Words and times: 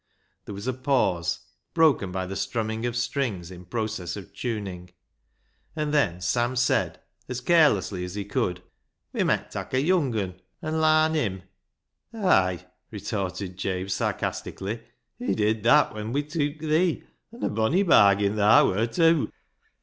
There 0.45 0.55
was 0.55 0.65
a 0.65 0.73
pause, 0.73 1.41
broken 1.75 2.11
by 2.11 2.25
the 2.25 2.35
strumming 2.35 2.87
of 2.87 2.97
strings 2.97 3.51
in 3.51 3.65
process 3.65 4.15
of 4.15 4.33
tuning, 4.33 4.89
and 5.75 5.93
then 5.93 6.21
Sam 6.21 6.55
said 6.55 6.99
as 7.29 7.39
carelessly 7.39 8.03
as 8.03 8.15
he 8.15 8.25
could 8.25 8.63
—"We 9.13 9.23
met 9.23 9.51
tak' 9.51 9.75
a 9.75 9.79
young 9.83 10.17
un 10.17 10.41
an' 10.63 10.79
larn 10.81 11.13
him." 11.13 11.43
250 12.09 12.13
BECKSIDE 12.17 12.49
LIGHTS" 12.49 12.63
Ay," 12.63 12.69
retorted 12.89 13.57
Jabe 13.57 13.87
sarcastically," 13.89 14.81
we 15.19 15.35
did 15.35 15.61
that 15.61 15.93
when 15.93 16.11
we 16.11 16.23
teuk 16.23 16.59
thee, 16.61 17.03
an' 17.31 17.43
a 17.43 17.49
bonny 17.49 17.83
bargin 17.83 18.35
thaa 18.37 18.65
wur 18.65 18.87
tew." 18.87 19.31